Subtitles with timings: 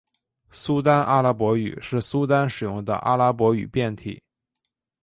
[0.49, 4.19] 苏丹阿拉伯语是苏丹使用的阿拉伯语变体。